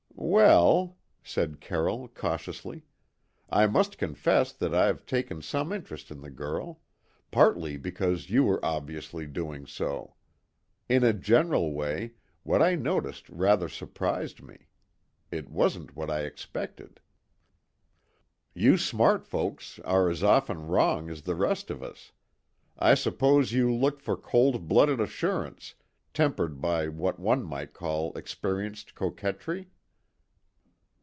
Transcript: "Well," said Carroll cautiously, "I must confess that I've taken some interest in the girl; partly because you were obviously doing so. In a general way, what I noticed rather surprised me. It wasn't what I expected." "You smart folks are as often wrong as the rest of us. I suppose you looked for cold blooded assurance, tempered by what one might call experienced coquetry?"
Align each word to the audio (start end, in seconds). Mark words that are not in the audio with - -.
"Well," 0.23 0.97
said 1.23 1.59
Carroll 1.59 2.07
cautiously, 2.07 2.85
"I 3.49 3.65
must 3.67 3.97
confess 3.97 4.53
that 4.53 4.73
I've 4.73 5.05
taken 5.07 5.41
some 5.41 5.73
interest 5.73 6.09
in 6.11 6.21
the 6.21 6.29
girl; 6.29 6.79
partly 7.31 7.75
because 7.75 8.29
you 8.29 8.43
were 8.45 8.63
obviously 8.63 9.25
doing 9.25 9.65
so. 9.65 10.13
In 10.87 11.03
a 11.03 11.11
general 11.11 11.73
way, 11.73 12.13
what 12.43 12.61
I 12.61 12.75
noticed 12.75 13.29
rather 13.29 13.67
surprised 13.67 14.41
me. 14.43 14.67
It 15.31 15.49
wasn't 15.49 15.95
what 15.97 16.09
I 16.11 16.21
expected." 16.21 16.99
"You 18.53 18.77
smart 18.77 19.25
folks 19.25 19.79
are 19.79 20.07
as 20.09 20.23
often 20.23 20.67
wrong 20.67 21.09
as 21.09 21.23
the 21.23 21.35
rest 21.35 21.69
of 21.71 21.81
us. 21.83 22.11
I 22.79 22.93
suppose 22.93 23.51
you 23.53 23.73
looked 23.73 24.01
for 24.03 24.15
cold 24.15 24.67
blooded 24.69 25.01
assurance, 25.01 25.73
tempered 26.13 26.61
by 26.61 26.87
what 26.87 27.19
one 27.19 27.43
might 27.43 27.73
call 27.73 28.15
experienced 28.15 28.93
coquetry?" 28.95 29.71